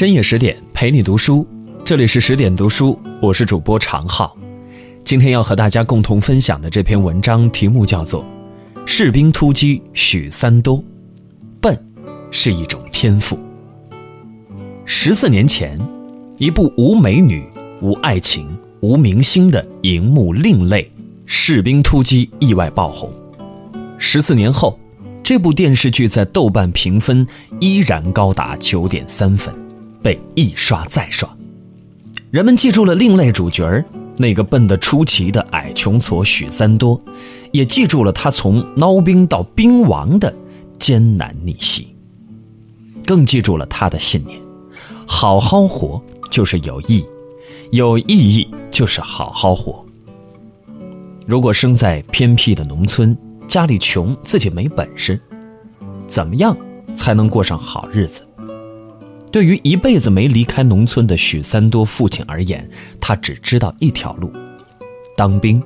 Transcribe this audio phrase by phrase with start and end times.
[0.00, 1.46] 深夜十点陪你读书，
[1.84, 4.34] 这里是十点读书，我是主播常浩。
[5.04, 8.24] 今天要和大家共同分享的这篇文章题目叫做
[8.86, 10.78] 《士兵突击许三多》，
[11.60, 11.78] 笨
[12.30, 13.38] 是一种天赋。
[14.86, 15.78] 十四年前，
[16.38, 17.44] 一部无美女、
[17.82, 18.48] 无爱情、
[18.80, 20.82] 无明星的荧幕另类
[21.26, 23.12] 《士兵突击》意外爆红。
[23.98, 24.80] 十四年后，
[25.22, 27.26] 这部电视剧在豆瓣评分
[27.60, 29.54] 依然高达九点三分。
[30.02, 31.28] 被一刷再刷，
[32.30, 33.84] 人们记住了另类主角儿
[34.16, 37.00] 那个笨得出奇的矮穷矬许三多，
[37.52, 40.34] 也记住了他从孬兵到兵王的
[40.78, 41.94] 艰难逆袭，
[43.06, 44.40] 更记住了他的信念：
[45.06, 47.06] 好好活就是有意义，
[47.72, 49.84] 有意义就是好好活。
[51.26, 55.20] 如果生在偏僻的农村，家里穷，自己没本事，
[56.06, 56.56] 怎么样
[56.94, 58.26] 才能过上好日子？
[59.32, 62.68] 对于一辈子没离开农村的许三多父亲而言，
[63.00, 64.32] 他只知道一条路：
[65.16, 65.62] 当兵。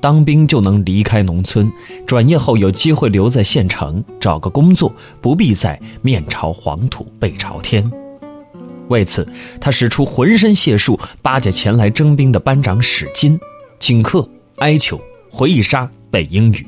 [0.00, 1.70] 当兵就能离开农村，
[2.06, 7.88] 转业后有机会留在县城找个工作，不必再面朝黄土背朝天。
[8.88, 9.26] 为此，
[9.60, 13.38] 他使出浑身解数巴结前来征兵的班长史金，
[13.78, 15.00] 请客、哀求、
[15.30, 16.66] 回忆杀、背英语，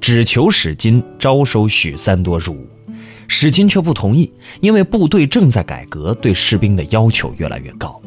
[0.00, 2.66] 只求史金招收许三多入伍。
[3.28, 8.00] 史金却不同意，因为部队正在改革，对士兵的要求越来越高。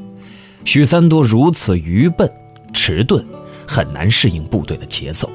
[0.65, 2.29] 许三多如此愚笨、
[2.73, 3.23] 迟钝，
[3.67, 5.29] 很难适应部队的节奏。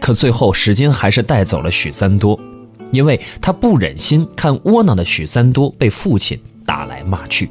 [0.00, 2.38] 可最后，史金还是带走了许三多，
[2.92, 7.50] 因为他不忍心看窝囊的许三多被父亲打来骂去。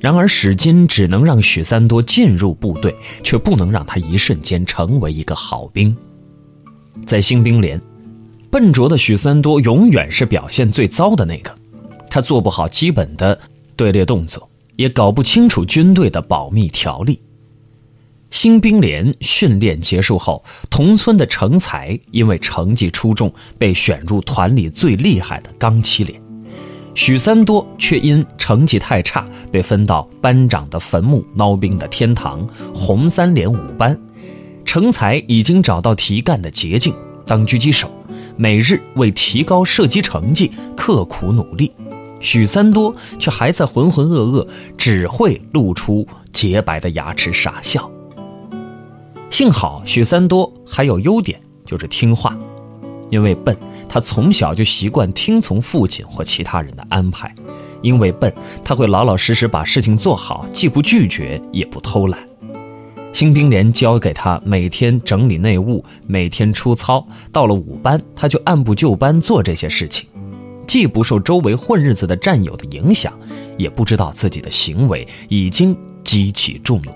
[0.00, 5.96] 然而，史金只能让许三多进入部队，却不能让他一瞬间成为一个好兵。
[7.06, 7.80] 在新兵连。
[8.50, 11.56] 笨拙的许三多永远是表现最糟的那个，
[12.10, 13.38] 他做不好基本的
[13.76, 17.20] 队列动作，也搞不清楚军队的保密条例。
[18.30, 26.20] 新兵连训练结束后，同村的成才因为成绩出众，被选入团里最厉害的钢七连，
[26.94, 32.44] 许三多却因成绩太差，被分到班长的坟墓孬兵的天堂
[32.74, 33.96] 红三连五班。
[34.64, 36.94] 成才已经找到提干的捷径，
[37.26, 37.90] 当狙击手。
[38.40, 41.70] 每日为提高射击成绩刻苦努力，
[42.20, 47.90] 许三多却还在浑浑噩噩，只会露出洁白的牙齿傻笑。
[49.28, 52.34] 幸好许三多还有优点，就是听话。
[53.10, 53.54] 因为笨，
[53.86, 57.28] 他从小就习惯听从父亲或其他人的安排；
[57.82, 58.32] 因为笨，
[58.64, 62.29] 他会老老实实把事情做好，既不拒绝，也不偷懒。
[63.12, 67.06] 新兵连交给他每天整理内务，每天出操。
[67.32, 70.08] 到了五班，他就按部就班做这些事情，
[70.66, 73.12] 既不受周围混日子的战友的影响，
[73.58, 76.90] 也不知道自己的行为已经激起众怒。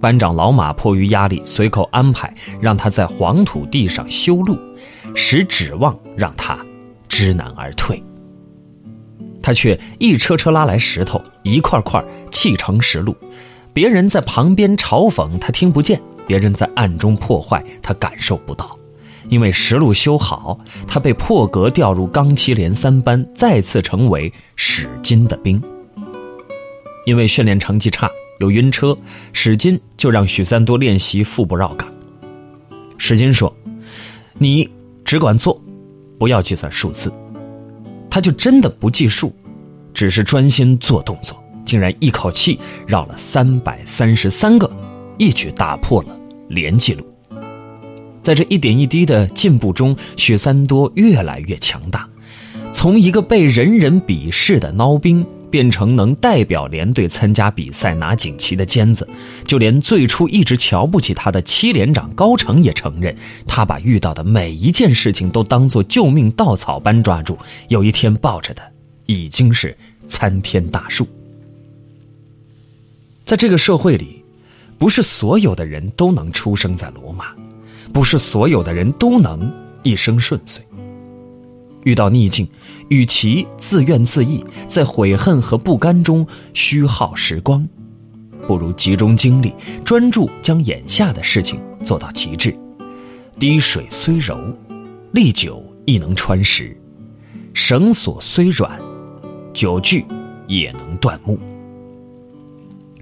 [0.00, 4.58] 班长老马迫于压力，随口安排让他在黄土地上修路，
[5.14, 6.58] 使指望让他
[7.08, 8.02] 知难而退。
[9.40, 13.16] 他却一车车拉来石头，一块块砌成石路。
[13.78, 18.76] 别人在旁边嘲讽他听不见，别人在暗中破坏他感受不到。
[19.28, 20.58] 因为石路修好，
[20.88, 25.62] 他被破格调入钢七连三班，再次成为史金的兵。
[27.06, 28.98] 因为训练成绩差，有晕车，
[29.32, 31.88] 史金就让许三多练习腹部绕杆。
[32.96, 33.54] 史金说
[34.38, 34.68] ：“你
[35.04, 35.62] 只管做，
[36.18, 37.12] 不要计算数字。”
[38.10, 39.32] 他就真的不计数，
[39.94, 41.40] 只是专心做动作。
[41.68, 44.68] 竟然一口气绕了三百三十三个，
[45.18, 46.18] 一举打破了
[46.48, 47.06] 连纪录。
[48.22, 52.08] 在这一点一滴的进步中，许三多越来越强大，
[52.72, 59.06] 从一个被人人鄙视的孬兵，变成能代表连队参加比赛拿锦旗的尖子。
[59.44, 63.14] 就连最初一直瞧不起他的七连长高成也承认，
[63.46, 67.36] 他把遇到的每一件事情都当作救命稻草般抓住。
[67.68, 68.62] 有一天抱着的，
[69.04, 69.76] 已经是
[70.06, 71.06] 参天大树。
[73.28, 74.24] 在这个社会里，
[74.78, 77.26] 不是所有的人都能出生在罗马，
[77.92, 79.52] 不是所有的人都能
[79.82, 80.66] 一生顺遂。
[81.84, 82.48] 遇到逆境，
[82.88, 87.68] 与其自怨自艾，在悔恨和不甘中虚耗时光，
[88.46, 89.52] 不如集中精力，
[89.84, 92.58] 专注将眼下的事情做到极致。
[93.38, 94.38] 滴水虽柔，
[95.12, 96.74] 历久亦能穿石；
[97.52, 98.80] 绳索虽软，
[99.52, 100.06] 久锯
[100.46, 101.38] 也能断木。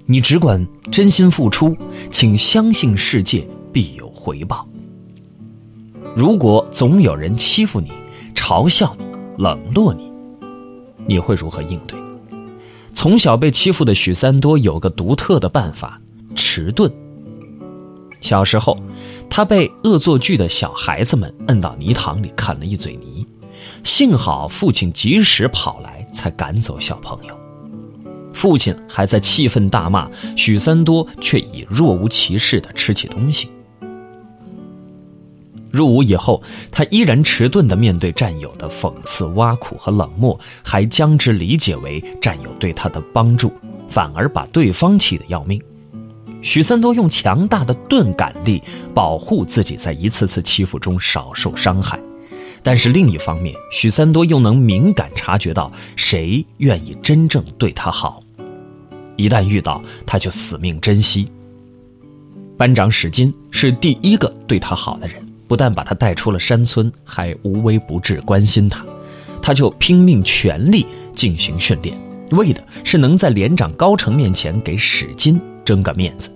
[0.09, 1.75] 你只管真心付出，
[2.09, 4.65] 请相信世界必有回报。
[6.15, 7.91] 如果总有人欺负你、
[8.33, 9.05] 嘲笑你、
[9.37, 10.09] 冷落你，
[11.05, 11.99] 你会如何应对？
[12.93, 16.01] 从小被欺负的许三多有个独特的办法——
[16.33, 16.89] 迟钝。
[18.21, 18.79] 小时候，
[19.29, 23.27] 他被恶作剧的小孩子们摁到泥塘里啃了一嘴泥，
[23.83, 27.37] 幸好父亲及时跑来，才赶走小朋友。
[28.37, 33.49] 父亲还在气愤大骂许三多，却已若无其事地吃起东西。
[35.71, 43.51] 入伍以后，他依然迟钝地面对战友的讽刺、挖苦和冷漠，还将之理解为战友对他的帮助，
[43.89, 45.59] 反而把对方气得要命。
[46.43, 48.61] 许三多用强大的钝感力
[48.93, 51.99] 保护自己，在一次次欺负中少受伤害。
[52.61, 58.19] 但是另一方面，许三多又能敏感察觉到谁愿意真正对他好，
[59.17, 61.29] 一旦遇到，他就死命珍惜。
[62.55, 65.15] 班长史金是第一个对他好的人，
[65.47, 68.85] 不但把他带出了山村，还无微不至关心他，
[69.41, 71.97] 他就拼命全力进行训练，
[72.31, 75.37] 为的是能在连长高成面前给史金。
[75.65, 76.31] 争个面子，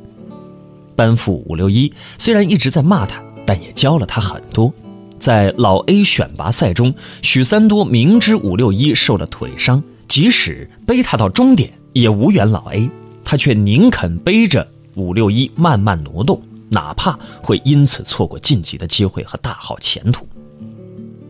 [0.93, 4.73] 班副五六一虽然一直在骂他，但也教了他很多。
[5.17, 12.89] 在老 A 选拔赛中，许三多明知五六一受了腿伤，即使背他到终点也无缘老 A，
[13.23, 20.27] 他却宁肯背着五六一慢慢挪动，哪怕会因此错过晋级的机会和大好前途。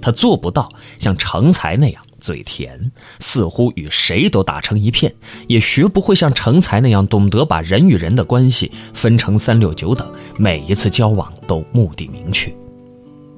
[0.01, 0.67] 他做不到
[0.99, 2.01] 像成才那样。
[2.21, 5.11] 嘴甜，似乎与谁都打成一片，
[5.47, 10.07] 也学不会像成才那样懂得把人与人的关系分成三六九等，
[10.37, 12.55] 每一次交往都目的明确。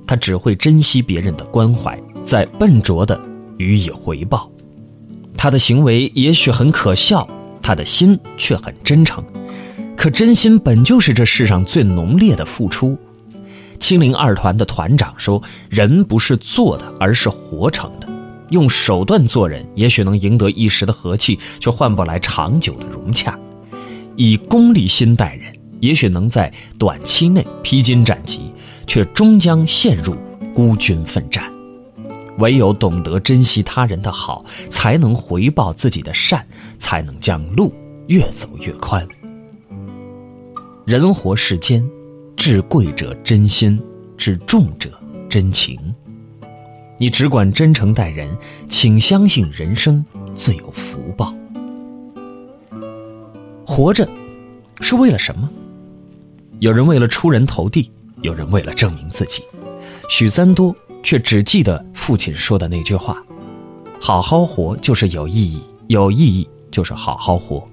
[0.06, 3.18] 他只会珍惜别人的关怀，再笨拙的
[3.58, 4.52] 予以回报。
[5.44, 7.28] 他的行为也许很可笑，
[7.62, 9.22] 他的心却很真诚。
[9.94, 12.98] 可真心本就是这世上最浓烈的付出。
[13.78, 18.08] 七零二团的团长说：“人不是做的，而是活成的。”
[18.52, 23.34] 用手段做人，也许能赢得一时的和气，却换不来长久的融洽；
[24.16, 26.50] 以功利心待人，也许能在
[26.80, 28.50] 短期内披荆斩棘，
[28.88, 30.16] 却终将陷入
[30.56, 31.53] 孤军奋战。
[32.40, 36.46] 唯有懂得珍惜他人的好，才能回报自己的善，
[36.80, 37.74] 才能将路
[38.08, 39.08] 越走越宽。
[40.86, 41.88] 人活世间，
[42.36, 43.82] 至贵者真心，
[44.18, 44.90] 至重者
[45.30, 45.78] 真情。
[46.98, 48.30] 你只管真诚待人，
[48.70, 51.34] 请相信人生自有福报。
[53.66, 54.08] 活着
[54.82, 55.50] 是为了什么？
[56.60, 57.92] 有人为了出人头地，
[58.22, 59.44] 有人为了证明自己。
[60.10, 63.24] 许三多却只记得父亲说的那句话
[63.98, 67.64] ：“好好活就是有意义，有意义就是好好活。”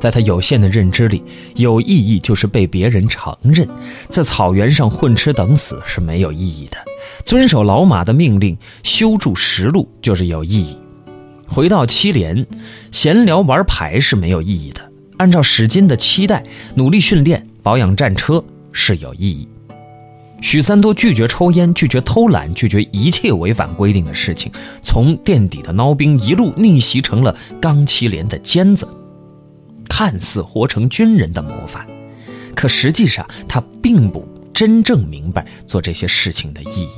[0.00, 1.22] 在他有限的认知里，
[1.56, 3.68] 有意义就是被别人承认。
[4.08, 6.78] 在草原上混吃等死是没有意义的，
[7.22, 10.78] 遵守老马的命令，修筑石路就是有意义。
[11.46, 12.46] 回到七连，
[12.90, 14.80] 闲聊玩牌是没有意义的。
[15.18, 16.42] 按照史金的期待，
[16.74, 19.46] 努力训练，保养战车是有意义。
[20.40, 24.50] 许三多拒绝抽烟，拒绝偷懒，拒绝一切违反规定的事情，
[24.82, 28.88] 从垫底的孬兵一路逆袭成了钢七连的尖子。
[29.88, 31.86] 看似活成军人的模范，
[32.54, 36.88] 可实际上他并不真正明白做这些事情的意义。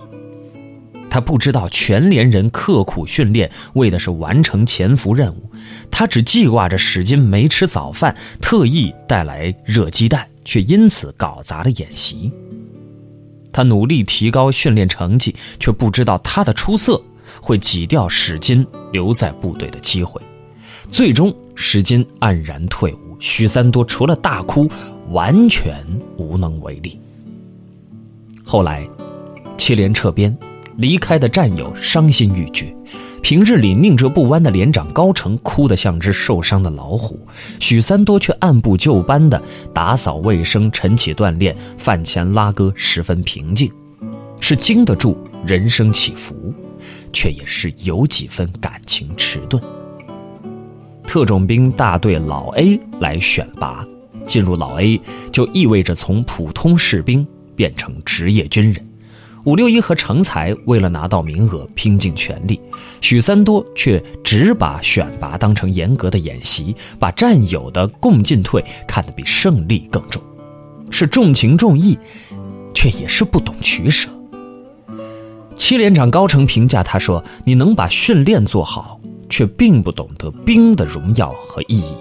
[1.10, 5.50] 他不知道全连人刻苦训练为的是完成潜伏任务，
[5.90, 12.32] 他只记挂着史金没吃早饭，特意带来热鸡蛋，却因此搞砸了演习。
[13.52, 17.00] 他努力提高训练成绩，却不知道他的出色
[17.40, 20.20] 会挤掉史金留在部队的机会。
[20.90, 24.68] 最终，史金黯然退伍，许三多除了大哭，
[25.10, 25.76] 完全
[26.16, 26.98] 无能为力。
[28.44, 28.88] 后来，
[29.56, 30.36] 七连撤编，
[30.76, 32.74] 离开的战友伤心欲绝，
[33.22, 37.18] 平日里宁折不弯的连长高成哭得像只受伤的老虎，
[37.60, 39.40] 许三多却按部就班的
[39.74, 43.70] 打扫卫生、晨起锻炼、饭前拉歌，十分平静，
[44.40, 46.54] 是经得住人生起伏，
[47.12, 49.62] 却也是有几分感情迟钝。
[51.06, 53.84] 特种兵大队老 A 来选拔，
[54.26, 54.98] 进入老 A
[55.30, 58.91] 就意味着从普通士兵变成职业军人。
[59.44, 62.60] 伍六一和成才为了拿到名额拼尽全力，
[63.00, 70.22] 许三多却只把选拔当成严格的演习，把战友的共进退看得比胜利更重，
[70.90, 71.98] 是重情重义，
[72.74, 74.08] 却也是不懂取舍。
[75.56, 78.98] 七连长高成评价他说：“你能把训练做好。”
[79.32, 81.94] 却并不懂得兵的荣耀和意义，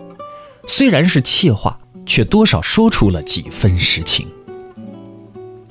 [0.67, 4.27] 虽然是气话，却多少说出了几分实情。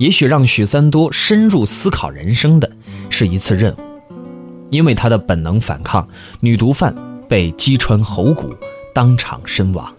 [0.01, 2.69] 也许让许三多深入思考人生的
[3.11, 3.77] 是一次任务，
[4.71, 6.09] 因为他的本能反抗，
[6.41, 6.95] 女毒贩
[7.29, 8.49] 被击穿喉骨，
[8.95, 9.95] 当场身亡。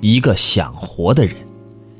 [0.00, 1.34] 一个想活的人，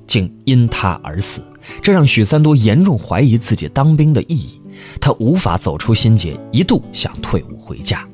[0.06, 1.44] 竟因他而死，
[1.82, 4.60] 这让许三多严重怀疑自己当兵的意义。
[5.00, 8.06] 他无法走出心结，一度想退伍回家。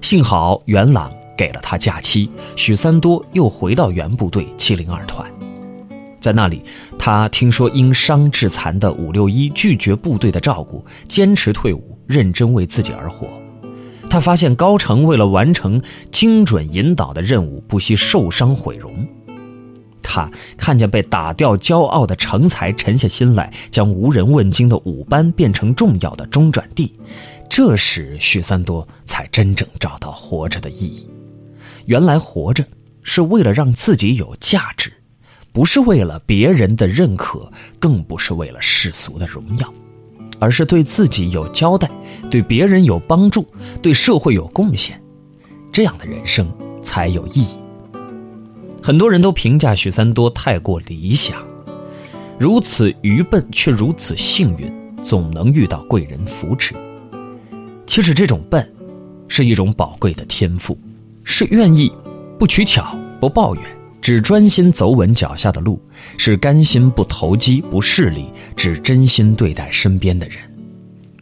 [0.00, 5.30] 幸好元朗给了他假期，许三多又回到原部队七零二团。
[6.20, 6.62] 在那里，
[6.98, 13.28] 他听说因伤致残的伍六一拒绝部队的照顾，坚持退伍，认真为自己而活。
[14.10, 19.06] 他发现高成为了完成精准引导的任务，不惜受伤毁容。
[20.02, 26.94] 他看见被打掉骄傲的成才沉下心来，将无人问津的五班变成重要的中转地。
[27.50, 31.06] 这时，许三多才真正找到活着的意义。
[31.84, 32.64] 原来，活着
[33.02, 34.92] 是为了让自己有价值。
[35.58, 37.50] 不是为了别人的认可，
[37.80, 39.74] 更不是为了世俗的荣耀，
[40.38, 41.90] 而是对自己有交代，
[42.30, 43.44] 对别人有帮助，
[43.82, 45.02] 对社会有贡献，
[45.72, 46.48] 这样的人生
[46.80, 47.56] 才有意义。
[48.80, 51.44] 很多人都评价许三多太过理想，
[52.38, 54.72] 如此愚笨却如此幸运，
[55.02, 56.72] 总能遇到贵人扶持。
[57.84, 58.72] 其实这种笨，
[59.26, 60.78] 是一种宝贵的天赋，
[61.24, 61.92] 是愿意
[62.38, 63.77] 不取巧不抱怨。
[64.08, 65.78] 只专心走稳脚下的路，
[66.16, 68.24] 是甘心不投机不势利，
[68.56, 70.38] 只真心对待身边的人，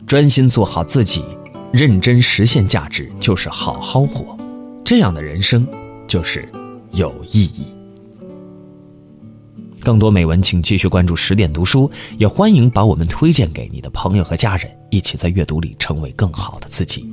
[0.07, 1.25] 专心做好自己，
[1.73, 4.39] 认真实现价值，就是好好活。
[4.85, 5.67] 这样的人生，
[6.07, 6.49] 就是
[6.93, 7.65] 有意义。
[9.81, 17.05] 更多美文，请继续关注十点读书，也欢迎把我们推荐给你的朋友和家人，一起在阅读里成为更好的自己。